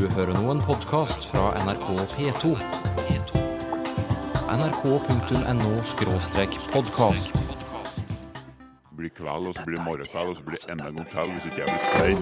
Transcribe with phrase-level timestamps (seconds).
[0.00, 2.56] Du hører nå en podkast fra NRK P2.
[4.54, 7.28] nrk.no-podkast.
[8.96, 11.20] blir kveld, og så blir det morgenkveld, og så blir det enda en gang til
[11.34, 12.18] hvis ikke jeg blir stein.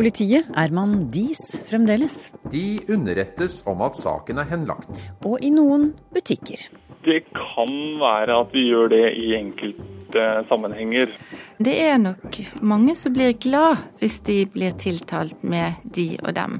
[0.00, 2.30] Politiet er man dis fremdeles.
[2.48, 5.02] De underrettes om at saken er henlagt.
[5.28, 6.62] Og i noen butikker.
[7.04, 11.12] Det kan være at vi gjør det i enkelte sammenhenger.
[11.60, 16.58] Det er nok mange som blir glad hvis de blir tiltalt med de og dem.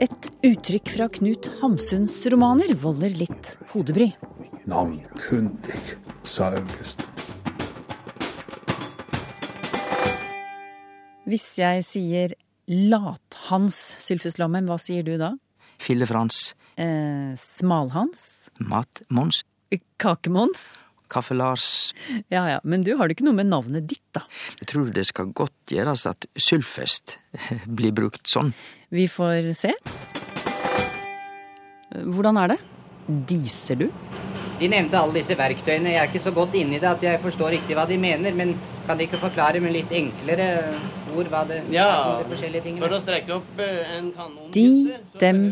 [0.00, 4.14] Et uttrykk fra Knut Hamsuns romaner volder litt hodebry.
[4.70, 5.80] Navnkundig,
[6.24, 7.04] sa August.
[11.28, 15.32] Hvis jeg sier Lathans Sylfus Lommen, hva sier du da?
[15.82, 18.48] Fille-Frans, Eh, Smalhans?
[18.62, 19.42] Mat-Mons,
[20.00, 20.84] Kakemons?
[21.10, 21.92] Kaffe-Lars.
[22.30, 24.22] Ja ja, men du har det ikke noe med navnet ditt, da.
[24.62, 27.16] Jeg tror det skal godt gjøres at Sylfest
[27.66, 28.54] blir brukt sånn.
[28.94, 29.74] Vi får se.
[32.06, 32.58] Hvordan er det?
[33.28, 33.88] Diser du?
[34.60, 35.90] De nevnte alle disse verktøyene.
[35.96, 38.54] Jeg er ikke så godt inni det at jeg forstår riktig hva de mener, men
[38.86, 40.48] kan de ikke forklare med litt enklere
[41.16, 42.82] ord var det Ja, de forskjellige tingene?
[42.84, 44.66] For å strekke opp eh, en kanon De,
[45.20, 45.42] dem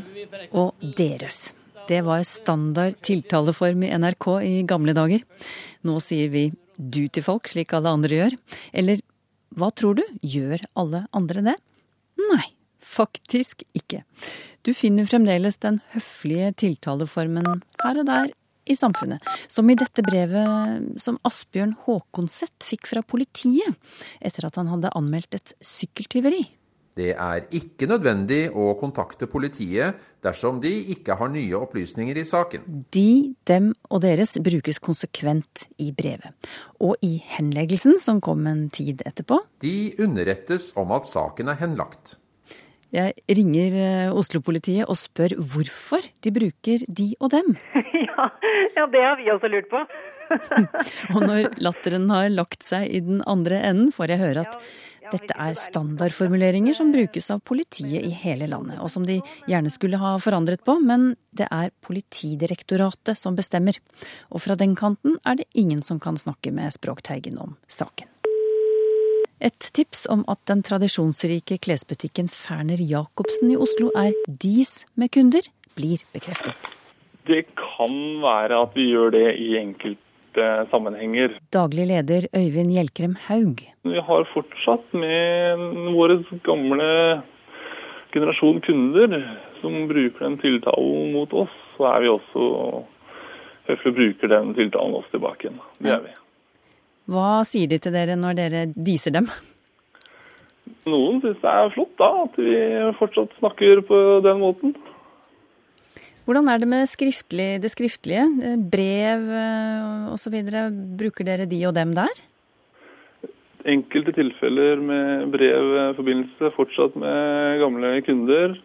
[0.53, 1.53] og deres.
[1.89, 5.25] Det var standard tiltaleform i NRK i gamle dager.
[5.89, 8.36] Nå sier vi du til folk, slik alle andre gjør.
[8.77, 9.01] Eller
[9.56, 11.56] hva tror du, gjør alle andre det?
[12.29, 12.45] Nei,
[12.84, 14.03] faktisk ikke.
[14.67, 18.34] Du finner fremdeles den høflige tiltaleformen her og der
[18.69, 19.24] i samfunnet.
[19.48, 23.77] Som i dette brevet som Asbjørn Håkonseth fikk fra politiet
[24.20, 26.44] etter at han hadde anmeldt et sykkeltyveri.
[26.98, 32.64] Det er ikke nødvendig å kontakte politiet dersom de ikke har nye opplysninger i saken.
[32.91, 36.34] De, dem og deres brukes konsekvent i brevet.
[36.83, 39.39] Og i henleggelsen, som kom en tid etterpå.
[39.62, 42.17] De underrettes om at saken er henlagt.
[42.94, 47.56] Jeg ringer eh, Oslo-politiet og spør hvorfor de bruker de og dem.
[48.08, 48.28] ja,
[48.76, 49.82] ja, det har vi også lurt på.
[51.14, 54.58] Og når latteren har lagt seg i den andre enden, får jeg høre at
[55.08, 59.18] dette er standardformuleringer som brukes av politiet i hele landet, og som de
[59.48, 63.78] gjerne skulle ha forandret på, men det er Politidirektoratet som bestemmer.
[64.28, 68.17] Og fra den kanten er det ingen som kan snakke med Språkteigen om saken.
[69.38, 75.46] Et tips om at den tradisjonsrike klesbutikken Ferner Jacobsen i Oslo er dis med kunder,
[75.78, 76.72] blir bekreftet.
[77.30, 77.94] Det kan
[78.24, 81.36] være at vi gjør det i enkelte sammenhenger.
[81.54, 83.62] Daglig leder Øyvind Hjelkrem Haug.
[83.86, 86.90] Vi har fortsatt med våre gamle
[88.10, 89.18] generasjon kunder
[89.62, 92.48] som bruker den tiltalen mot oss, så er vi også
[93.70, 95.62] høflig bruker den tiltalen oss tilbake igjen.
[95.78, 96.18] Det er vi.
[97.08, 99.30] Hva sier de til dere når dere diser dem?
[100.89, 102.55] Noen syns det er flott da, at vi
[102.98, 104.74] fortsatt snakker på den måten.
[106.29, 108.27] Hvordan er det med skriftlig, det skriftlige?
[108.45, 109.24] Eh, Brev
[110.13, 110.36] osv.
[111.01, 112.20] Bruker dere de og dem der?
[113.68, 118.58] Enkelte tilfeller med brevforbindelse fortsatt med gamle kunder.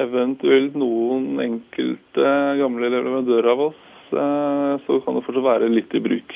[0.00, 6.02] Eventuelt noen enkelte gamle leverandører av oss, eh, så kan det fortsatt være litt i
[6.02, 6.34] bruk.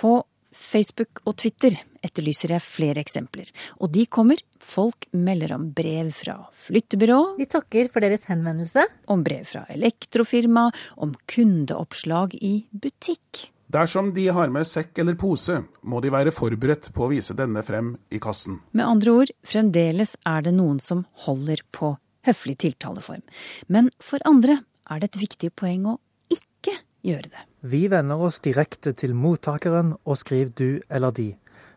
[0.00, 0.22] På
[0.54, 3.48] Facebook og Twitter etterlyser jeg flere eksempler.
[3.82, 4.40] Og de kommer.
[4.64, 7.34] Folk melder om brev fra flyttebyrå.
[7.40, 8.86] Vi takker for deres henvendelse.
[9.10, 10.68] Om brev fra elektrofirma.
[10.96, 13.50] Om kundeoppslag i butikk.
[13.74, 17.62] Dersom de har med sekk eller pose, må de være forberedt på å vise denne
[17.66, 18.60] frem i kassen.
[18.76, 21.96] Med andre ord, fremdeles er det noen som holder på
[22.28, 23.24] høflig tiltaleform.
[23.66, 24.60] Men for andre
[24.90, 25.98] er det et viktig poeng å
[26.30, 27.44] ikke gjøre det.
[27.64, 31.30] Vi vender oss direkte til mottakeren og skriver du eller de.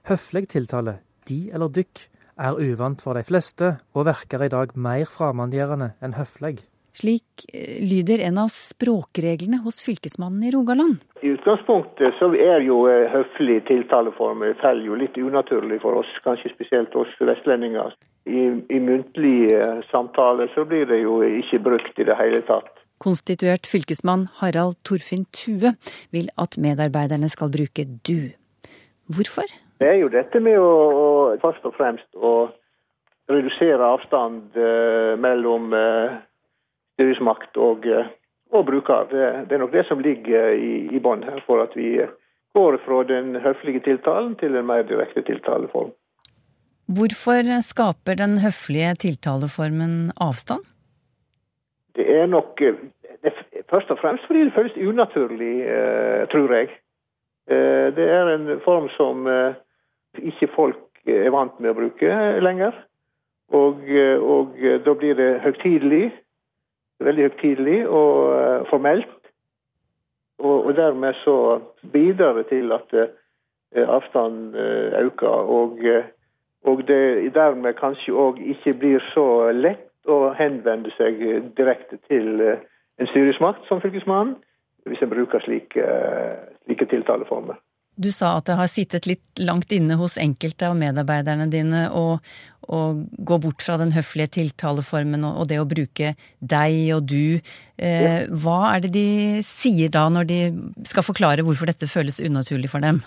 [0.09, 0.97] Høflig tiltale,
[1.29, 2.01] de eller dykk,
[2.43, 6.57] er uvant for de fleste og virker i dag mer fremmedgjørende enn høflig.
[6.97, 10.97] Slik eh, lyder en av språkreglene hos fylkesmannen i Rogaland.
[11.23, 16.51] I utgangspunktet så er jo eh, høflig tiltaleform faller jo litt unaturlig for oss, kanskje
[16.51, 17.95] spesielt oss vestlendinger.
[18.27, 22.75] I, i muntlig eh, samtale så blir det jo ikke brukt i det hele tatt.
[23.03, 25.73] Konstituert fylkesmann Harald Torfinn Tue
[26.11, 28.33] vil at medarbeiderne skal bruke du.
[29.07, 29.47] Hvorfor?
[29.79, 32.49] Det er jo dette med å, først og fremst å
[33.29, 36.15] redusere avstand eh, mellom eh,
[36.95, 38.09] styresmakt og, eh,
[38.55, 39.05] og bruker.
[39.11, 41.99] Det, det, er nok det som ligger i, i bånn her, for at vi
[42.57, 45.93] går fra den høflige tiltalen til en mer direkte tiltaleform.
[46.97, 50.63] Hvorfor skaper den høflige tiltaleformen avstand?
[51.97, 52.61] Det er nok
[53.69, 55.53] først og fremst fordi det føles unaturlig,
[56.31, 56.69] tror jeg.
[57.97, 59.25] Det er en form som
[60.17, 62.75] ikke folk er vant med å bruke lenger.
[63.55, 63.81] Og,
[64.21, 66.11] og da blir det høytidelig.
[66.99, 69.17] Veldig høytidelig og formelt.
[70.39, 71.37] Og, og dermed så
[71.93, 72.93] bidrar det til at
[73.73, 74.55] avstanden
[75.01, 75.27] øker.
[75.57, 75.81] Og,
[76.63, 81.21] og det dermed kanskje òg ikke blir så lett å henvende seg
[81.57, 84.37] direkte til en styresmakt som Fylkesmannen,
[84.87, 85.87] hvis en bruker slike,
[86.65, 87.59] slike tiltaleformer.
[87.97, 92.19] Du sa at det har sittet litt langt inne hos enkelte av medarbeiderne dine å,
[92.67, 96.09] gå bort fra den høflige tiltaleformen og det å bruke
[96.43, 97.39] deg og du.
[97.79, 99.11] Eh, hva er det de
[99.47, 100.39] sier da, når de
[100.89, 102.99] skal forklare hvorfor dette føles unaturlig for dem?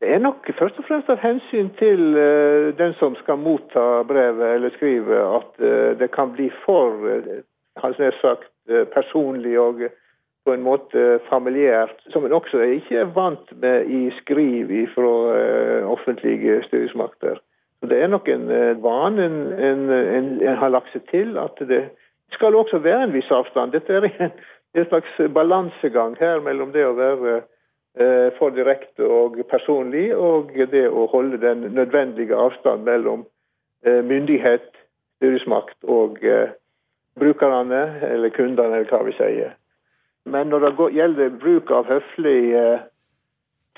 [0.00, 4.54] Det er nok først og fremst av hensyn til uh, den som skal motta brevet
[4.54, 8.48] eller skrive, at uh, det kan bli for uh, sagt,
[8.94, 9.82] personlig og
[10.46, 15.12] på en måte familiært, som en også ikke er vant med i skriv fra
[15.90, 17.40] offentlige styresmakter.
[17.82, 18.46] Det er nok en
[18.82, 21.82] vane en, en, en, en, har lagt seg til at det
[22.36, 23.72] skal også være en viss avstand.
[23.72, 27.40] Dette er en, slags balansegang her mellom det å være
[28.38, 33.24] for direkte og personlig, og det å holde den nødvendige avstand mellom
[33.82, 34.68] myndighet,
[35.18, 36.20] styresmakt og
[37.18, 37.82] brukerne,
[38.12, 39.56] eller kundene, eller hva vi sier.
[40.24, 42.86] Men når det gjelder bruk av høflige eh,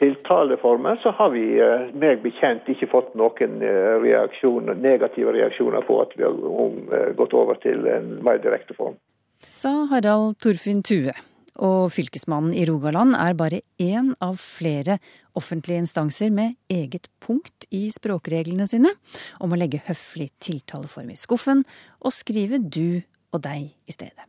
[0.02, 6.00] tiltaleformer, så har vi eh, meg bekjent ikke fått noen eh, reaksjoner, negative reaksjoner på
[6.02, 8.98] at vi har gått over til en mer direkte form.
[9.42, 11.14] Sa Harald Torfinn Tue.
[11.60, 14.96] Og fylkesmannen i Rogaland er bare én av flere
[15.36, 18.94] offentlige instanser med eget punkt i språkreglene sine
[19.42, 21.64] om å legge høflig tiltaleform i skuffen
[22.00, 23.02] og skrive du
[23.32, 24.28] og deg i stedet.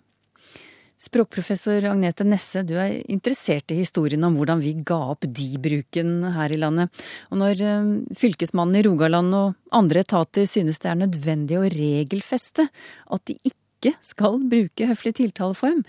[1.04, 6.54] Språkprofessor Agnete Nesse, du er interessert i historien om hvordan vi ga opp de-bruken her
[6.56, 7.04] i landet.
[7.28, 12.70] Og når eh, fylkesmannen i Rogaland og andre etater synes det er nødvendig å regelfeste
[12.70, 15.84] at de ikke skal bruke høflig tiltaleform,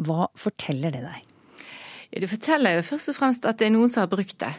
[0.00, 1.28] hva forteller det deg?
[2.12, 4.52] Det forteller jo først og fremst at det er noen som har brukt det.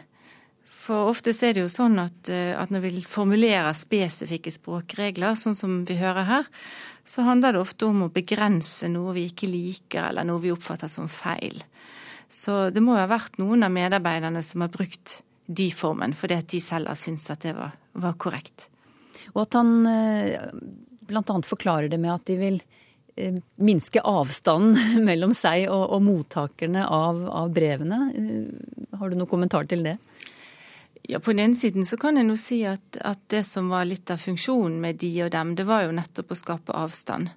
[0.84, 5.56] For ofte er det jo sånn at, eh, at når vi formulerer spesifikke språkregler, sånn
[5.56, 6.50] som vi hører her,
[7.08, 10.90] så handler det ofte om å begrense noe vi ikke liker, eller noe vi oppfatter
[10.92, 11.62] som feil.
[12.28, 16.38] Så det må jo ha vært noen av medarbeiderne som har brukt de formen, fordi
[16.40, 18.68] at de selv har syntes at det var, var korrekt.
[19.34, 20.48] Og at han eh,
[21.08, 21.22] bl.a.
[21.44, 22.60] forklarer det med at de vil
[23.56, 28.00] minske avstanden mellom seg og, og mottakerne av, av brevene.
[28.98, 29.98] Har du noen kommentar til det?
[31.04, 33.84] Ja, På den ene siden så kan en jo si at, at, det som var
[33.84, 37.28] litt av funksjonen med de og dem, det var jo nettopp å skape avstand.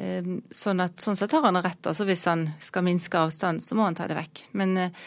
[0.00, 1.84] Ehm, sånn, at, sånn sett har han rett.
[1.84, 4.46] altså Hvis han skal minske avstand, så må han ta det vekk.
[4.56, 5.04] Men eh,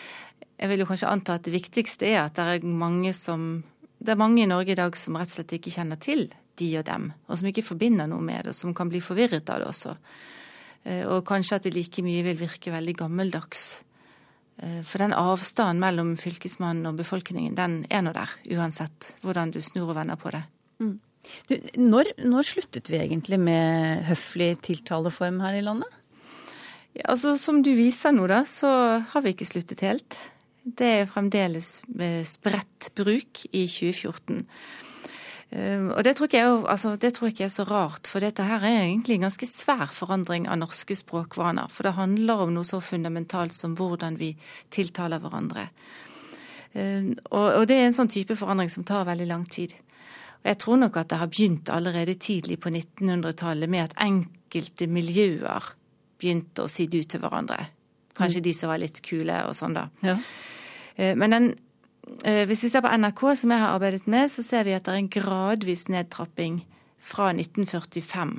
[0.61, 3.63] jeg vil jo kanskje anta at det viktigste er at det er mange som
[4.01, 6.29] det er mange i Norge i dag som rett og slett ikke kjenner til
[6.61, 9.49] de og dem, og som ikke forbinder noe med det, og som kan bli forvirret
[9.49, 9.95] av det også.
[10.85, 13.81] Eh, og kanskje at det like mye vil virke veldig gammeldags
[14.61, 19.61] Eh, for den avstanden mellom fylkesmannen og befolkningen, den er nå der, uansett hvordan du
[19.63, 20.43] snur og vender på det.
[20.81, 20.99] Mm.
[21.49, 25.97] Du, når, når, sluttet vi egentlig med høflig tiltaleform her i landet?
[26.97, 28.69] Ja, altså Som du viser nå, da, så
[29.13, 30.18] har vi ikke sluttet helt.
[30.61, 34.45] Det er fremdeles eh, spredt bruk i 2014.
[35.51, 38.45] Ehm, og det tror, jeg, altså, det tror jeg ikke er så rart, for dette
[38.47, 41.67] her er egentlig en ganske svær forandring av norske språkvaner.
[41.71, 44.31] For det handler om noe så fundamentalt som hvordan vi
[44.71, 45.67] tiltaler hverandre.
[46.73, 49.75] Ehm, og, det er en sånn type forandring som tar veldig lang tid.
[50.41, 54.87] Og jeg tror nok at det har begynt allerede tidlig på 1900-tallet med at enkelte
[54.89, 55.67] miljøer
[56.21, 57.59] begynte å si du til hverandre.
[58.17, 58.45] Kanskje mm.
[58.47, 59.89] de som var litt kule og sånn, da.
[60.05, 60.15] Ja.
[60.95, 61.51] Ehm, men den
[62.19, 64.94] hvis vi ser på NRK, som jeg har arbeidet med, så ser vi at det
[64.94, 66.61] er en gradvis nedtrapping
[67.01, 68.33] fra 1945,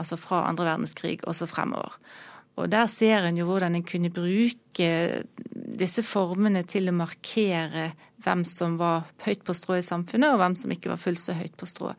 [0.00, 1.98] altså fra andre verdenskrig, og så fremover.
[2.60, 4.88] Og der ser en jo hvordan en kunne bruke
[5.82, 7.92] disse formene til å markere
[8.22, 11.36] hvem som var høyt på strå i samfunnet, og hvem som ikke var fullt så
[11.38, 11.94] høyt på strå.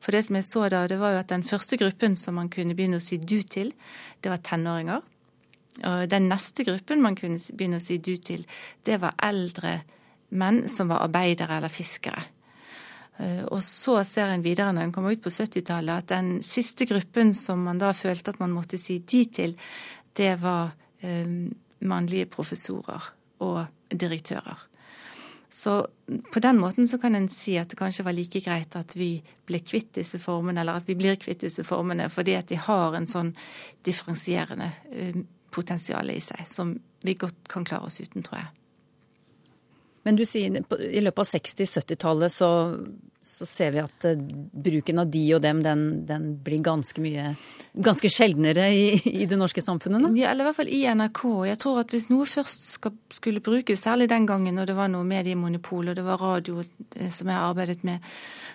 [0.00, 2.52] For det som jeg så da, det var jo at den første gruppen som man
[2.52, 3.74] kunne begynne å si du til,
[4.22, 5.02] det var tenåringer.
[5.84, 8.46] Og den neste gruppen man kunne begynne å si du til,
[8.86, 9.80] det var eldre
[10.28, 12.22] menn som var arbeidere eller fiskere.
[13.16, 16.88] Eh, og så ser en videre når en kommer ut på 70-tallet at den siste
[16.88, 19.56] gruppen som man da følte at man måtte si de til,
[20.16, 21.28] det var eh,
[21.86, 23.12] mannlige professorer
[23.44, 24.66] og direktører.
[25.56, 25.86] Så
[26.32, 29.22] på den måten så kan en si at det kanskje var like greit at vi
[29.48, 32.96] ble kvitt disse formene, eller at vi blir kvitt disse formene, fordi at de har
[32.98, 33.32] en sånn
[33.86, 35.16] differensierende eh,
[35.54, 36.74] potensial i seg, som
[37.06, 38.50] vi godt kan klare oss uten, tror jeg.
[40.06, 42.48] Men du sier i løpet av 60-70-tallet så,
[43.18, 44.20] så, ser vi at uh,
[44.54, 47.32] bruken av de og dem, den, den blir ganske mye
[47.76, 50.06] Ganske sjeldnere i, i, det norske samfunnet?
[50.06, 50.10] Da?
[50.16, 51.22] Ja, eller i hvert fall i NRK.
[51.44, 54.88] Jeg tror at hvis noe først skal, skulle brukes, særlig den gangen når det var
[54.94, 58.06] noe mediemonopol og det var radio eh, som jeg arbeidet med,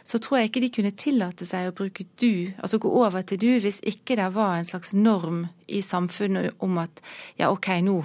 [0.08, 3.43] så tror jeg ikke de kunne tillate seg å bruke du, altså gå over til
[3.43, 7.03] du, hvis ikke det var en slags norm i samfunnet om at
[7.36, 8.00] ja, OK, nå,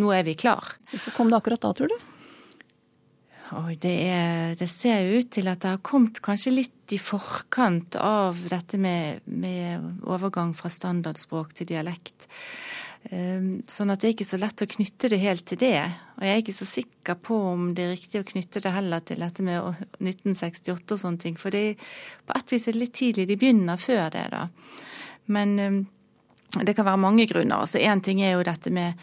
[0.00, 0.74] nå er vi klar.
[0.90, 2.12] Hvorfor kom det akkurat da, tror du?
[3.54, 7.94] Oi, det, er, det, ser ut til at det har kommet kanskje litt i forkant
[8.00, 12.26] av dette med, med overgang fra standardspråk til dialekt.
[13.14, 15.78] Ehm, sånn at det er ikke så lett å knytte det helt til det.
[16.16, 19.06] Og jeg er ikke så sikker på om det er riktig å knytte det heller
[19.06, 21.38] til dette med 1968 og sånne ting.
[21.38, 21.78] For det,
[22.26, 23.28] på et vis er det litt tidlig.
[23.30, 24.48] De begynner før det, da.
[25.30, 25.80] Men ehm,
[26.66, 27.62] det kan være mange grunner.
[27.62, 28.98] Altså Én ting er jo dette med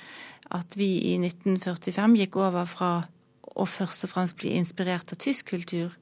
[0.52, 2.94] at vi i 1945 gikk over fra
[3.54, 5.94] og først og fremst bli inspirert av tysk kultur,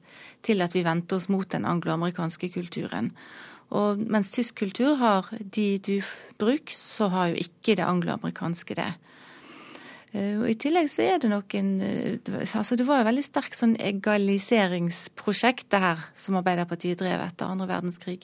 [0.42, 3.12] til at vi vendte oss mot den angloamerikanske kulturen.
[3.72, 5.96] Og mens tysk kultur har de du
[6.40, 8.90] bruk, så har jo ikke det angloamerikanske det.
[10.12, 12.18] Eh, og I tillegg så er det nok en eh,
[12.52, 17.70] altså Det var jo veldig sterkt sånn egaliseringsprosjekt, det her, som Arbeiderpartiet drev etter andre
[17.70, 18.20] verdenskrig.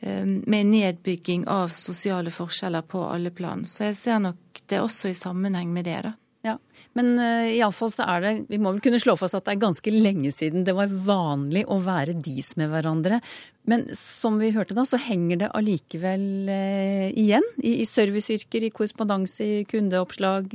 [0.00, 3.62] Eh, med nedbygging av sosiale forskjeller på alle plan.
[3.64, 6.16] Så jeg ser nok det også i sammenheng med det, da.
[6.44, 6.58] Ja,
[6.92, 9.62] Men uh, iallfall så er det Vi må vel kunne slå fast at det er
[9.62, 13.22] ganske lenge siden det var vanlig å være dis med hverandre.
[13.64, 17.48] Men som vi hørte da, så henger det allikevel uh, igjen.
[17.64, 20.52] I, I, serviceyrker, i korrespondanse, i kundeoppslag.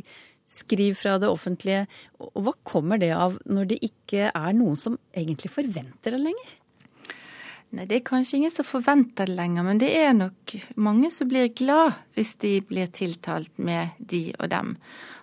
[0.49, 1.87] Skriv fra det offentlige.
[2.21, 6.57] Og hva kommer det av når det ikke er noen som egentlig forventer det lenger?
[7.69, 11.29] Nei, Det er kanskje ingen som forventer det lenger, men det er nok mange som
[11.29, 14.73] blir glad hvis de blir tiltalt med de og dem.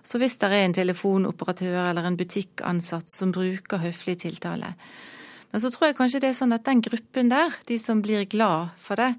[0.07, 4.71] Så hvis det er en telefonoperatør eller en butikkansatt som bruker høflig tiltale.
[5.51, 8.27] Men så tror jeg kanskje det er sånn at den gruppen der, de som blir
[8.31, 9.13] glad for det,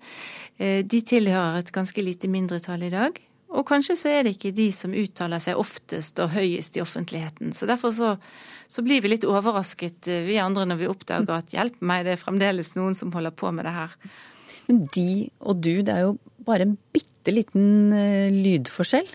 [0.56, 3.20] eh, de tilhører et ganske lite mindretall i dag.
[3.48, 7.54] Og kanskje så er det ikke de som uttaler seg oftest og høyest i offentligheten.
[7.56, 8.14] Så derfor så,
[8.68, 12.16] så blir vi litt overrasket, eh, vi andre, når vi oppdager at hjelp meg, det
[12.16, 13.96] er fremdeles noen som holder på med det her.
[14.68, 15.08] Men de
[15.40, 19.08] og du, det er jo bare en bitte liten uh, lydforskjell.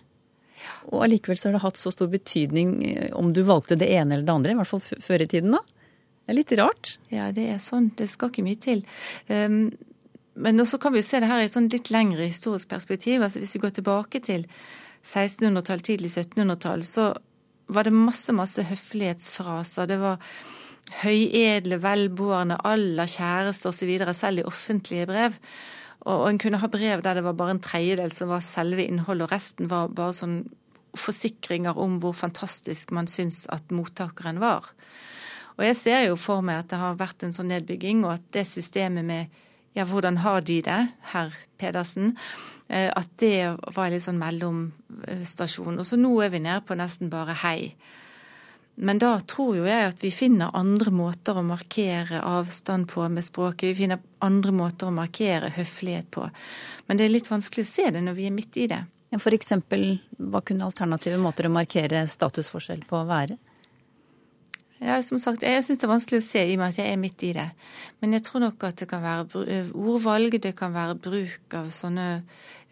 [0.91, 4.17] Og allikevel så har det hatt så stor betydning uh, om du valgte det ene
[4.17, 5.63] eller det andre, i hvert fall før i tiden da.
[6.23, 6.93] Det er litt rart.
[7.11, 7.89] Ja, det er sånn.
[7.99, 8.85] Det skal ikke mye til.
[9.27, 9.65] Um,
[10.33, 13.21] men også kan vi jo se det her i et sånn litt lengre historisk perspektiv.
[13.21, 14.47] altså Hvis vi går tilbake til
[15.03, 17.11] 1600-tall, tidlig 1700-tall, så
[17.73, 19.89] var det masse, masse høflighetsfraser.
[19.91, 20.23] Det var
[21.03, 25.37] høyedle, velboende, aller kjæreste osv., selv i offentlige brev.
[26.09, 29.27] Og en kunne ha brev der det var bare en tredjedel som var selve innholdet,
[29.27, 30.37] og resten var bare sånn
[30.99, 34.67] forsikringer om hvor fantastisk man syns at mottakeren var.
[35.57, 38.27] Og jeg ser jo for meg at det har vært en sånn nedbygging, og at
[38.35, 39.41] det systemet med
[39.73, 40.81] ja, hvordan har de det,
[41.13, 42.13] herr Pedersen?
[42.69, 45.79] Eh, at det var litt sånn mellomstasjon.
[45.81, 47.73] Og så nå er vi nede på nesten bare hei.
[48.75, 53.25] Men da tror jo jeg at vi finner andre måter å markere avstand på med
[53.25, 53.69] språket.
[53.69, 56.25] Vi finner andre måter å markere høflighet på.
[56.87, 58.81] Men det er litt vanskelig å se det når vi er midt i det.
[59.21, 63.37] For eksempel, hva kunne alternative måter å markere statusforskjell på være?
[64.83, 66.91] Ja, som sagt, Jeg syns det er vanskelig å se i og med at jeg
[66.91, 67.45] er midt i det.
[68.01, 71.69] Men jeg tror nok at det kan være eh, ordvalg, det kan være bruk av
[71.71, 72.23] sånne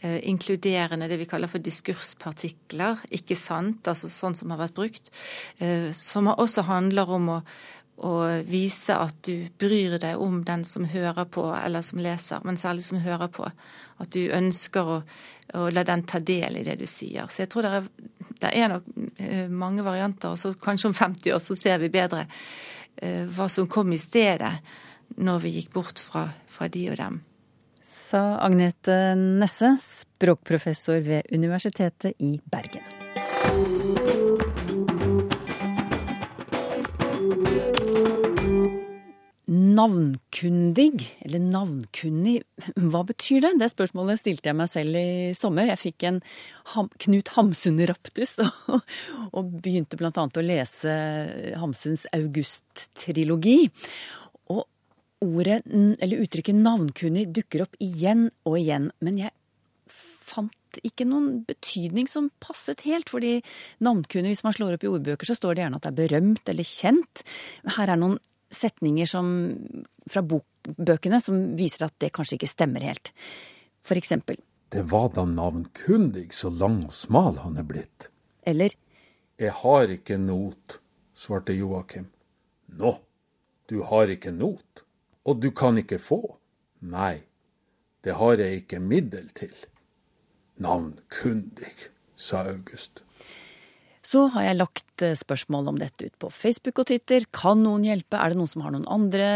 [0.02, 5.12] inkluderende, det vi kaller for diskurspartikler, ikke sant, altså sånn som har vært brukt,
[5.60, 7.38] eh, som også handler om å,
[8.02, 8.14] å
[8.48, 12.88] vise at du bryr deg om den som hører på, eller som leser, men særlig
[12.88, 13.46] som hører på.
[14.02, 14.98] At du ønsker å,
[15.54, 17.30] å la den ta del i det du sier.
[17.30, 17.90] Så jeg tror det er
[18.42, 18.88] det er nok
[19.22, 22.26] eh, mange varianter, og så kanskje om 50 år så ser vi bedre
[22.98, 24.54] eh, hva som kom i stedet
[25.22, 27.20] når vi gikk bort fra, fra de og dem.
[27.84, 32.84] Sa Agnete Nesse, språkprofessor ved Universitetet i Bergen.
[39.52, 42.36] Navnkundig, eller navnkunnig,
[42.78, 43.52] hva betyr det?
[43.60, 45.72] Det spørsmålet stilte jeg meg selv i sommer.
[45.72, 46.20] Jeg fikk en
[46.76, 48.78] Ham, Knut Hamsun-raptus og,
[49.32, 50.12] og, begynte bl.a.
[50.14, 50.94] å lese
[51.58, 53.58] Hamsuns August-trilogi.
[55.22, 55.62] Ordet,
[56.02, 58.90] eller uttrykket navnkunnig dukker opp igjen og igjen.
[59.06, 59.34] Men jeg
[59.92, 63.10] fant ikke noen betydning som passet helt.
[63.10, 63.42] fordi
[63.80, 66.50] navnkunnig, hvis man slår opp i ordbøker, så står det gjerne at det er berømt
[66.50, 67.24] eller kjent.
[67.78, 68.20] Her er noen
[68.52, 69.28] setninger som,
[70.10, 73.14] fra bokbøkene som viser at det kanskje ikke stemmer helt.
[73.82, 74.40] For eksempel
[74.72, 78.10] Det var da navnkundig så lang og smal han er blitt.
[78.48, 78.72] Eller
[79.40, 80.80] Jeg har ikke not,
[81.14, 82.06] svarte Joakim.
[82.78, 82.94] Nå,
[83.68, 84.84] du har ikke not,
[85.26, 86.22] og du kan ikke få.
[86.82, 87.22] Nei,
[88.06, 89.54] det har jeg ikke middel til.
[90.62, 91.74] Navnkundig,
[92.18, 93.04] sa August.
[94.02, 97.26] Så har jeg lagt eh, spørsmål om dette ut på Facebook og Twitter.
[97.38, 98.18] Kan noen hjelpe?
[98.18, 99.28] Er det noen som har noen andre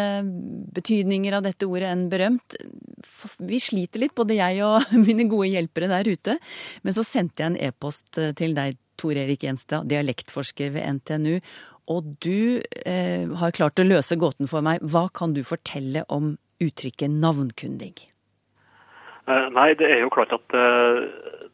[0.75, 2.57] betydninger av dette ordet enn berømt?
[3.45, 6.39] Vi sliter litt, både jeg og mine gode hjelpere der ute.
[6.81, 11.39] Men så sendte jeg en e-post eh, til deg, Tor Erik Gjenstad, dialektforsker ved NTNU.
[11.91, 14.81] Og du eh, har klart å løse gåten for meg.
[14.81, 17.93] Hva kan du fortelle om uttrykket navnkundig?
[19.25, 21.05] Eh, nei, det er jo klart at eh,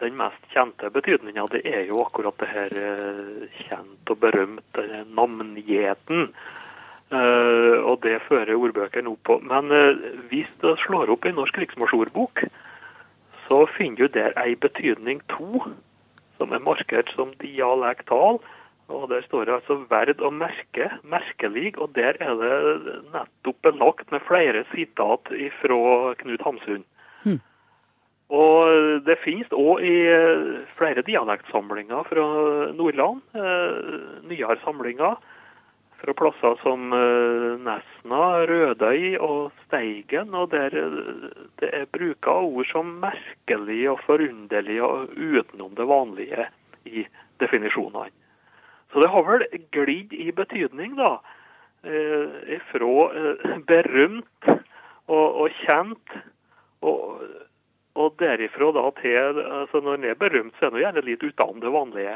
[0.02, 5.04] den mest kjente betydninga, det er jo akkurat det her eh, kjent og berømt eh,
[5.08, 6.32] navngjeten.
[7.12, 9.38] Eh, og det fører ordbøkene opp på.
[9.46, 9.72] Men
[10.32, 12.46] hvis du slår opp i Norsk riksmålsordbok,
[13.48, 15.64] så finner du der ei betydning to,
[16.40, 18.40] som er markert som dialektal.
[18.92, 24.12] Og Der står det altså 'verd å merke', 'merkelig', og der er det nettopp belagt
[24.12, 25.32] med flere sitat
[25.62, 26.84] fra Knut Hamsun.
[28.32, 32.26] Og det finnes òg i eh, flere dialektsamlinger fra
[32.78, 33.20] Nordland.
[33.36, 35.18] Eh, nyere samlinger
[36.00, 40.32] fra plasser som eh, Nesna, Rødøy og Steigen.
[40.32, 40.78] Og der
[41.60, 46.48] det er bruk av ord som merkelig og forunderlig og utenom det vanlige
[46.88, 47.04] i
[47.44, 48.16] definisjonene.
[48.92, 51.14] Så det har vel glidd i betydning, da.
[51.82, 56.20] Eh, fra eh, berømt og, og kjent.
[56.82, 57.24] og
[58.00, 61.60] og derifra da til altså Når en er berømt, så er en gjerne litt utenom
[61.64, 62.16] det vanlige.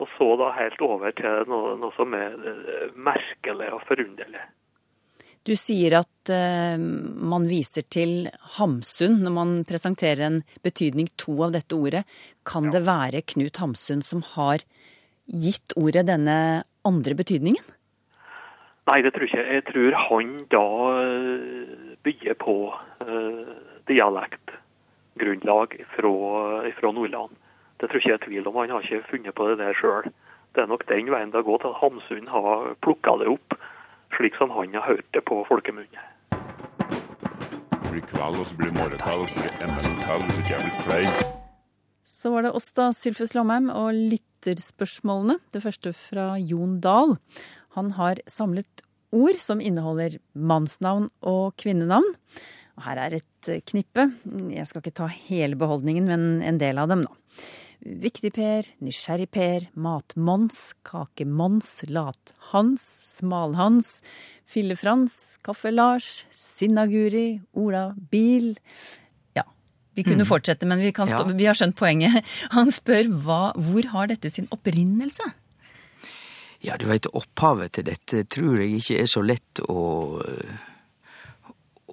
[0.00, 4.40] Og så da helt over til noe, noe som er eh, merkelig og forunderlig.
[5.46, 11.52] Du sier at eh, man viser til Hamsun når man presenterer en betydning to av
[11.58, 12.02] dette ordet.
[12.48, 14.64] Kan det være Knut Hamsun som har
[15.26, 17.64] gitt ordet denne andre betydningen?
[18.90, 19.54] Nei, det tror jeg ikke.
[19.54, 20.66] Jeg tror han da
[21.04, 23.52] eh, bygger på uh,
[23.86, 26.14] dialektgrunnlag fra,
[26.80, 27.36] fra Nordland.
[27.78, 28.58] Det tror ikke jeg er tvil om.
[28.58, 30.10] Han har ikke funnet på det der sjøl.
[30.54, 33.54] Det er nok den veien det har gått, at Hamsun har plukka det opp
[34.16, 36.02] slik som han har hørt det på folkemunne.
[36.30, 40.26] Det blir kveld, og så blir det morgenkveld, og så blir det enda en kveld
[40.26, 41.41] hvis ikke jeg blir klein.
[42.12, 45.38] Så var det oss, da, Sylfes Lomheim, og lytterspørsmålene.
[45.54, 47.16] Det første fra Jon Dahl.
[47.78, 48.82] Han har samlet
[49.16, 52.12] ord som inneholder mannsnavn og kvinnenavn.
[52.76, 54.10] Og her er et knippe.
[54.52, 57.16] Jeg skal ikke ta hele beholdningen, men en del av dem, da.
[57.82, 62.84] Viktig-Per, Nysgjerrig-Per, Mat-Mons, Kake-Mons, Lat-Hans,
[63.16, 63.96] Smal-Hans,
[64.52, 68.52] Fille-Frans, Kaffe-Lars, Sinna-Guri, Ola-Bil.
[68.52, 69.01] Ja,
[69.94, 70.28] vi kunne Mm.
[70.28, 71.34] fortsette, men vi, kan stå, Ja.
[71.36, 72.24] vi har skjønt poenget.
[72.56, 75.32] Han spør hva, hvor har dette sin opprinnelse?
[76.62, 80.12] Ja, du veit, opphavet til dette tror jeg ikke er så lett å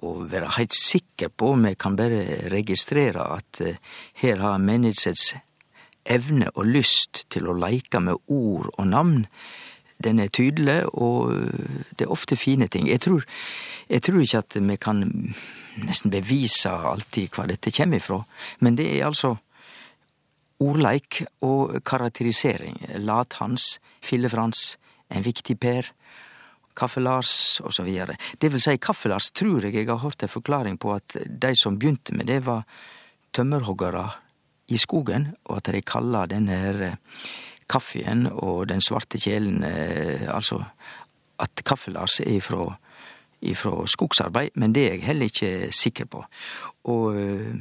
[0.00, 1.50] å være heilt sikker på.
[1.60, 3.74] Vi kan bare registrere at eh,
[4.22, 5.34] her har menneskets
[6.08, 9.26] evne og lyst til å leike med ord og navn.
[10.00, 11.34] Den er tydelig, og
[11.96, 12.88] det er ofte fine ting.
[12.88, 13.24] Jeg tror,
[13.90, 15.04] jeg tror ikke at vi kan
[15.84, 18.20] nesten bevise alltid hva dette kommer ifra,
[18.60, 19.36] men det er altså
[20.60, 22.76] ordleik og karakterisering.
[23.00, 24.76] Lat-Hans, Fille-Frans,
[25.10, 25.88] en viktig Per,
[26.76, 27.88] Kaffe-Lars osv.
[28.38, 31.78] Det vil si, Kaffe-Lars tror jeg jeg har hørt en forklaring på at de som
[31.78, 32.64] begynte med det, var
[33.32, 34.06] tømmerhoggere
[34.70, 36.98] i skogen, og at de kalla denne her eh,
[37.70, 40.62] kaffen og den svarte kjelen eh, Altså
[41.40, 42.66] at Kaffe-Lars er ifra,
[43.40, 46.24] ifra skogsarbeid, men det er jeg heller ikke sikker på.
[46.92, 47.54] Og eh,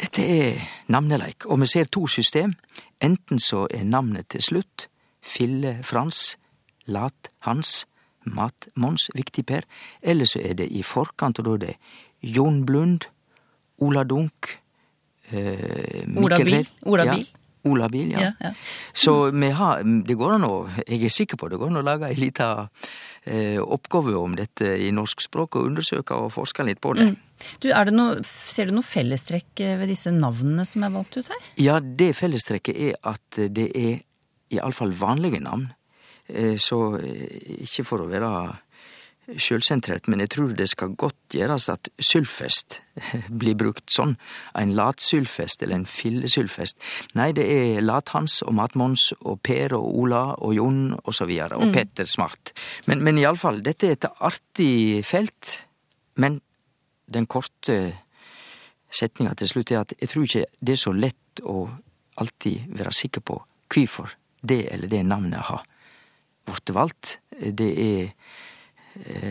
[0.00, 0.60] dette er
[0.92, 2.54] navneleik, og vi ser to system.
[3.00, 4.88] Enten så er navnet til slutt
[5.20, 6.36] Fille Frans,
[6.86, 7.86] Lat Hans,
[8.24, 9.64] Mat Mons, Viktig Per,
[10.02, 11.76] eller så er det i forkant, og da er det
[12.36, 13.08] Jon Blund,
[13.80, 14.58] Ola Dunk,
[15.32, 16.68] eh, Ola Bil.
[16.84, 17.14] Ola.
[17.14, 17.28] Bil.
[17.62, 18.20] Bil, ja.
[18.20, 18.50] Ja, ja.
[18.94, 21.84] Så vi har, det går an å, jeg er sikker på det går an å
[21.84, 22.68] lage ei lita
[23.24, 27.10] eh, oppgave om dette i norsk språk, og undersøke og forske litt på det.
[27.10, 27.18] Mm.
[27.60, 31.20] Du, er det noe, ser du noe fellestrekk eh, ved disse navnene som er valgt
[31.20, 31.50] ut her?
[31.60, 34.00] Ja, det fellestrekket er at det er
[34.50, 35.68] iallfall vanlige navn.
[36.28, 38.32] Eh, Så eh, ikke for å være
[39.38, 42.80] sjølsentrert, men jeg tror det skal godt gjøres at sylfest
[43.40, 44.16] blir brukt sånn.
[44.58, 46.80] En latsylfest eller en fillesylfest.
[47.18, 51.56] Nei, det er Lat-Hans og Mat-Mons og Per og Ola og Jon og så videre,
[51.58, 51.74] og Mm.
[51.76, 52.52] Petter Smart.
[52.86, 55.60] Men, men iallfall, dette er et artig felt.
[56.16, 56.40] Men
[57.06, 57.76] den korte
[58.90, 61.68] setninga til slutt, er at jeg tror ikke det er så lett å
[62.20, 63.38] alltid være sikker på
[63.70, 65.62] hvorfor det eller det navnet har
[66.48, 67.18] blitt valgt.
[67.30, 68.12] Det er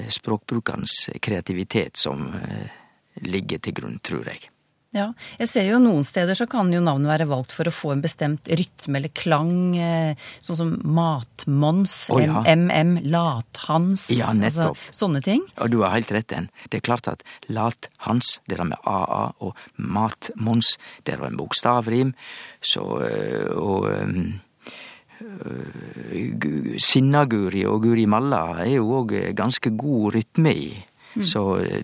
[0.09, 2.79] språkbrukerens kreativitet som eh,
[3.27, 4.49] ligger til grunn, tror jeg.
[4.89, 7.91] Ja, jeg ser jo Noen steder så kan jo navnet være valgt for å få
[7.93, 9.51] en bestemt rytme eller klang.
[9.77, 12.41] Eh, sånn som Matmons, oh, ja.
[12.41, 14.07] MMM, Lathans.
[14.17, 14.73] Ja, nettopp.
[14.73, 15.45] Altså, sånne ting.
[15.61, 16.49] Og du har helt rett, den.
[16.73, 17.21] Det er klart at
[17.53, 20.73] Lat-Hans, det der med AA, og Mat-Mons,
[21.05, 22.15] det er en bokstavrim.
[22.65, 23.85] Så Og
[26.79, 30.69] Sinna-Guri og Guri Malla er jo òg ganske god rytme i.
[31.15, 31.25] Mm.
[31.25, 31.83] Så øh,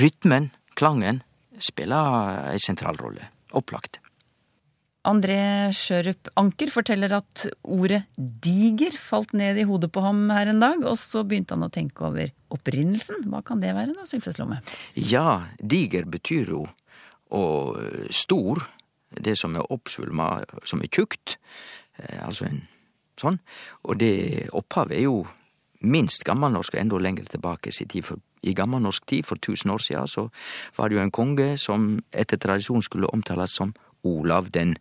[0.00, 1.22] rytmen, klangen,
[1.60, 3.30] spiller ei sentral rolle.
[3.56, 4.00] Opplagt.
[5.08, 10.60] André Sjørup Anker forteller at ordet diger falt ned i hodet på ham her en
[10.60, 13.24] dag, og så begynte han å tenke over opprinnelsen.
[13.32, 14.60] Hva kan det være da, Sylfes Lomme?
[14.94, 16.66] Ja, diger betyr jo
[17.30, 18.70] og øh, stor,
[19.24, 21.89] det som er oppsvulma, som er tjukt, eh,
[22.20, 22.62] altså en
[23.20, 23.38] sånn.
[23.84, 25.24] Og det opphavet er jo
[25.80, 28.04] minst gammelnorsk og enda lenger tilbake i tid.
[28.04, 30.28] For I gammelnorsk tid, for tusen år siden, så
[30.76, 34.76] var det jo en konge som etter tradisjon skulle omtales som Olav den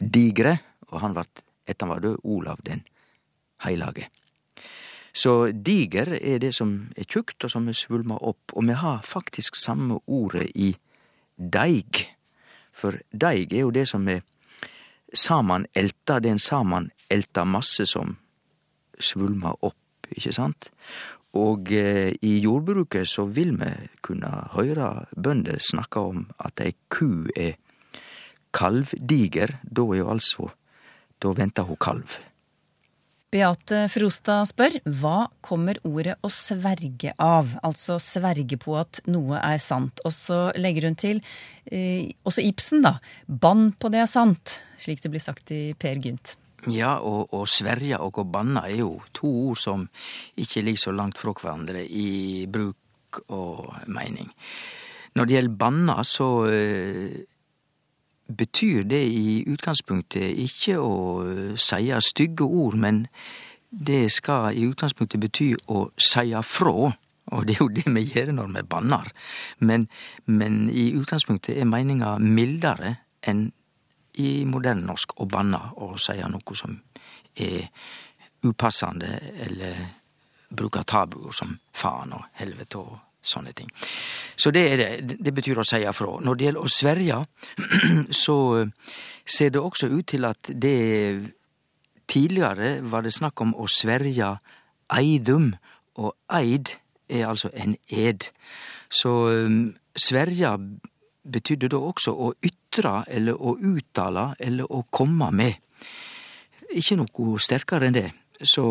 [0.00, 2.82] digre, og han vart, etter han var død, Olav den
[3.64, 4.08] heilage.
[5.12, 8.54] Så diger er det som er tjukt, og som er svulma opp.
[8.54, 10.70] Og vi har faktisk samme ordet i
[11.36, 12.06] deig.
[12.72, 14.22] For deig er jo det som er
[15.14, 18.16] samanelta, det er en saman elta masse som
[19.00, 20.70] svulmer opp, ikke sant?
[21.38, 23.70] Og eh, i jordbruket så vil vi
[24.02, 27.54] kunne høre bønder snakke om at ei ku er
[28.52, 29.60] kalvdiger.
[29.62, 30.50] Da er jo altså
[31.20, 32.16] Da venter hun kalv.
[33.30, 37.52] Beate Frostad spør hva kommer ordet å sverge av?
[37.62, 40.02] Altså sverge på at noe er sant.
[40.02, 41.22] Og så legger hun til,
[41.70, 46.02] eh, også Ibsen da, bann på det er sant, slik det blir sagt i Per
[46.02, 46.34] Gynt.
[46.66, 49.86] Ja, og, og sverja og å banna er jo to ord som
[50.36, 54.28] ikke ligger så langt fra hverandre i bruk og mening.
[55.14, 57.14] Når det gjelder banna, så eh,
[58.36, 63.06] betyr det i utgangspunktet ikke å eh, seie stygge ord, men
[63.70, 66.90] det skal i utgangspunktet bety å seie frå.
[67.30, 69.12] Og det er jo det vi gjør når vi bannar.
[69.58, 69.86] Men,
[70.26, 73.46] men i utgangspunktet er meininga mildare enn
[74.18, 76.74] i moderne norsk å banne og seie noe som
[77.38, 77.68] er
[78.42, 79.12] upassande,
[79.44, 79.84] eller
[80.50, 83.68] bruke tabuer som faen og helvete og sånne ting.
[84.36, 85.18] Så det er det.
[85.20, 86.18] Det betyr å seie frå.
[86.24, 87.18] Når det gjelder å sverje,
[88.24, 88.38] så
[89.24, 90.78] ser det også ut til at det
[92.10, 94.32] Tidligere var det snakk om å sverje
[94.90, 95.52] eidum,
[96.02, 96.72] og eid
[97.06, 98.26] er altså en ed.
[98.90, 100.56] Så um, sverja
[101.22, 105.54] betydde da også å ytre eller å uttale eller å komme med.
[106.74, 108.08] Ikke noe sterkere enn det.
[108.42, 108.66] Så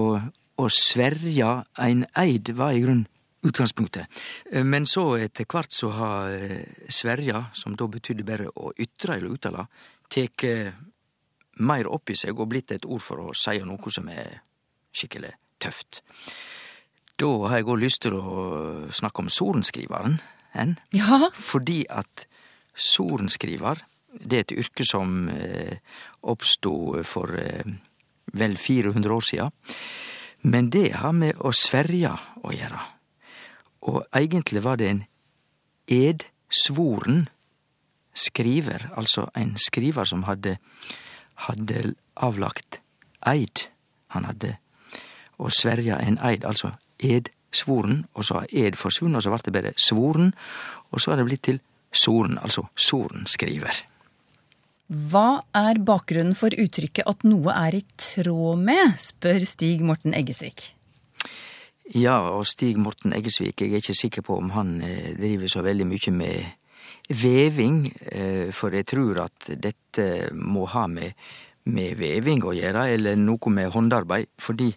[0.60, 3.06] å sverje ein eid var i grunn
[3.46, 4.08] utgangspunktet.
[4.64, 9.36] Men så etter hvert så har eh, sverja, som da betydde bare å ytre eller
[9.36, 9.66] uttale,
[10.10, 10.54] teke
[11.60, 14.42] meir opp i seg og blitt et ord for å seie noe som er
[14.96, 16.02] skikkelig tøft.
[17.20, 18.44] Da har jeg òg lyst til å
[18.96, 20.20] snakke om sorenskrivaren.
[20.58, 20.78] En.
[20.96, 21.28] Ja.
[21.36, 22.26] Fordi at
[22.74, 25.78] sorenskriver, det er et yrke som eh,
[26.26, 27.68] oppstod for eh,
[28.34, 29.50] vel 400 år sia.
[30.48, 32.80] Men det har med å sverja å gjøre.
[33.82, 35.04] Og egentlig var det en
[35.88, 37.28] edsvoren
[38.14, 40.58] skriver, altså en skriver som hadde,
[41.48, 42.82] hadde avlagt
[43.28, 43.68] eid.
[44.16, 44.58] Han hadde
[45.40, 49.56] å sverja en eid, altså edsvoren, og så har ed forsvunnet, og så vart det
[49.56, 50.34] bare svoren,
[50.92, 51.62] og så har det blitt til
[51.96, 53.86] soren, altså sorenskriver.
[54.90, 60.72] Hva er bakgrunnen for uttrykket at noe er i tråd med, spør Stig Morten Eggesvik.
[61.98, 65.64] Ja, og Stig Morten Eggesvik, jeg er ikke sikker på om han eh, driver så
[65.66, 67.80] veldig mye med veving,
[68.12, 71.18] eh, for jeg tror at dette må ha med,
[71.74, 74.70] med veving å gjøre, eller noe med håndarbeid, fordi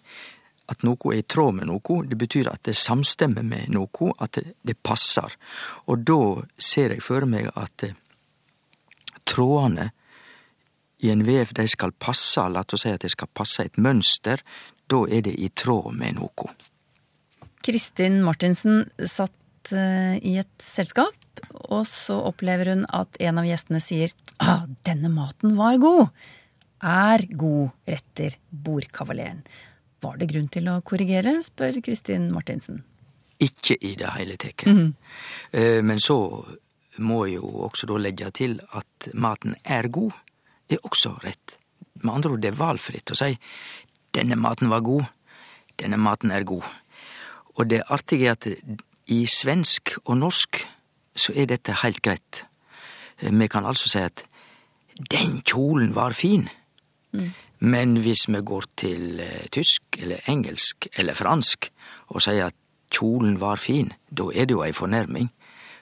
[0.73, 4.41] at noe er i tråd med noe, det betyr at det samstemmer med noe, at
[4.41, 5.37] det, passer.
[5.85, 6.19] Og da
[6.57, 7.91] ser jeg for meg at
[9.29, 9.91] trådene
[11.05, 14.41] i en vev, de skal passe, la oss si at de skal passe et mønster,
[14.89, 16.53] da er det i tråd med noe.
[17.63, 21.15] Kristin Martinsen satt eh, i et selskap,
[21.71, 24.11] og så opplever hun at en av gjestene sier
[24.43, 26.09] ah, 'denne maten var god'.
[26.83, 29.45] Er god, retter bordkavaleren.
[30.03, 32.83] Var det grunn til å korrigere, spør Kristin Martinsen.
[33.39, 34.65] Ikke i det hele tatt.
[34.67, 34.95] Mm
[35.53, 35.81] -hmm.
[35.81, 36.45] Men så
[36.97, 40.11] må jo også da legge til at maten er god,
[40.69, 41.57] er også rett.
[42.03, 43.37] Med andre ord, det er valgfritt å si
[44.13, 45.05] denne maten var god,
[45.81, 46.63] denne maten er god.
[47.55, 48.47] Og det artige er at
[49.07, 50.63] i svensk og norsk
[51.15, 52.45] så er dette heilt greit.
[53.21, 54.23] Vi kan altså si at
[55.11, 56.49] den kjolen var fin.
[57.11, 57.31] Mm.
[57.59, 61.69] Men hvis vi går til uh, tysk eller engelsk eller fransk
[62.07, 62.57] og sier at
[62.93, 65.29] kjolen var fin, da er det jo ei fornærming.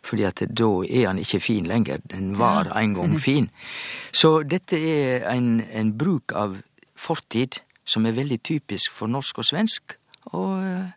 [0.03, 1.97] Fordi at da er han ikke fin lenger.
[2.11, 3.49] Den var en gang fin.
[4.21, 6.57] Så dette er en, en, bruk av
[6.95, 10.89] fortid som er veldig typisk for norsk og svensk, og uh,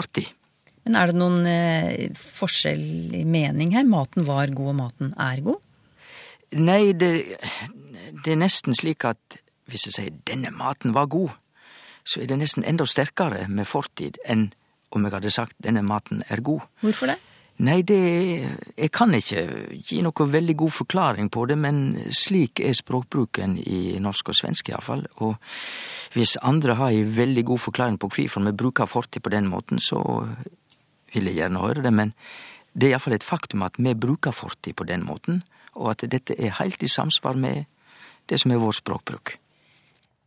[0.00, 0.26] artig.
[0.84, 3.86] Men er det noen eh, forskjell i mening her?
[3.88, 5.62] Maten var god, og maten er god?
[6.60, 7.10] Nei, det,
[8.24, 11.32] det er nesten slik at hvis jeg sier 'denne maten var god',
[12.04, 14.52] så er det nesten enda sterkere med fortid enn
[14.92, 16.68] om jeg hadde sagt 'denne maten er god'.
[16.84, 17.18] Hvorfor det?
[17.62, 17.98] Nei, det
[18.76, 19.44] Jeg kan ikke
[19.78, 24.68] gi noe veldig god forklaring på det, men slik er språkbruken i norsk og svensk
[24.72, 25.04] iallfall.
[25.22, 25.36] Og
[26.14, 29.78] hvis andre har ei veldig god forklaring på hvorfor vi bruker fortid på den måten,
[29.78, 30.02] så
[31.14, 32.14] vil jeg gjerne høre det, men
[32.74, 36.34] det er iallfall et faktum at vi bruker fortid på den måten, og at dette
[36.34, 37.70] er heilt i samsvar med
[38.26, 39.38] det som er vår språkbruk.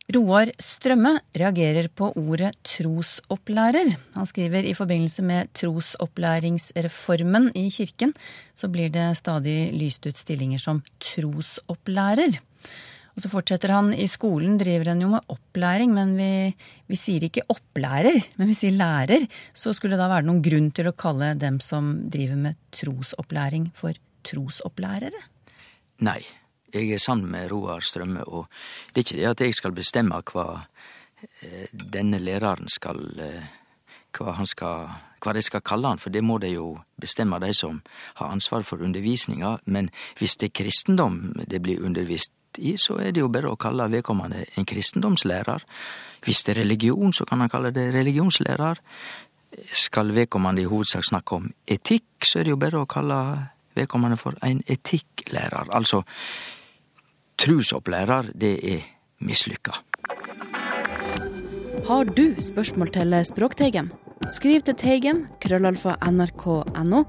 [0.08, 3.90] Roar Strømme reagerer på ordet trosopplærer.
[4.14, 8.14] Han skriver i forbindelse med trosopplæringsreformen i kirken,
[8.56, 12.40] så blir det stadig lyst ut stillinger som trosopplærer.
[13.12, 16.56] Og så fortsetter han i skolen driver en jo med opplæring, men vi,
[16.88, 19.28] vi sier ikke opplærer, men vi sier lærer.
[19.52, 23.74] Så skulle det da være noen grunn til å kalle dem som driver med trosopplæring
[23.76, 23.92] for
[24.24, 25.20] trosopplærere?
[26.00, 26.22] Nei,
[26.74, 28.48] jeg er sammen med Roar Strømme, og
[28.92, 30.46] det er ikke det at jeg skal bestemme hva
[31.42, 33.46] eh, denne læreren skal eh,
[34.16, 34.88] hva, han skal,
[35.22, 37.80] hva de skal kalle han, for det må de jo bestemme, de som
[38.20, 39.58] har ansvar for undervisninga.
[39.66, 43.60] Men hvis det er kristendom det blir undervist i, så er det jo bare å
[43.60, 45.64] kalle vedkommende en kristendomslærer.
[46.24, 48.80] Hvis det er religion, så kan han kalle det religionslærer.
[49.72, 53.18] Skal vedkommende i hovedsak snakke om etikk, så er det jo bare å kalle
[53.78, 55.70] vedkommende for en etikklærer.
[55.76, 56.02] Altså,
[57.38, 58.84] trusopplærer, det er
[59.24, 59.76] mislykka.
[61.88, 63.92] Har du spørsmål til Språkteigen?
[64.28, 67.04] Skriv til Teigen, krøllalfa nrk.no,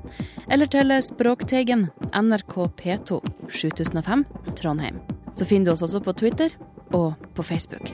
[0.48, 4.24] eller til Språkteigen, NRK P2, 7005,
[4.56, 5.02] Trondheim.
[5.36, 6.56] Så finner du oss også på Twitter
[6.96, 7.92] og på Facebook.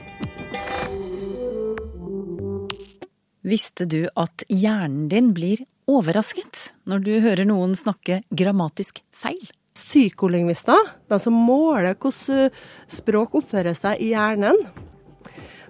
[3.46, 9.38] Visste du at hjernen din blir overrasket når du hører noen snakke grammatisk feil?
[9.76, 12.50] Psykolingvister, de som måler hvordan
[12.90, 14.58] språk oppfører seg i hjernen,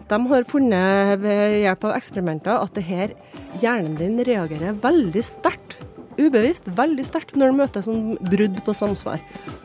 [0.06, 3.14] de har funnet ved hjelp av eksperimenter at det her
[3.58, 5.80] hjernen din reagerer veldig sterkt.
[6.16, 9.18] Ubevisst veldig sterkt når du møter sånn brudd på samsvar.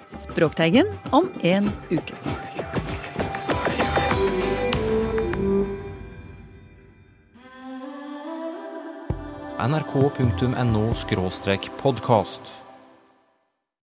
[0.09, 2.17] Språkteigen om en uke.
[9.61, 10.81] nrk.no
[11.77, 12.60] podkast.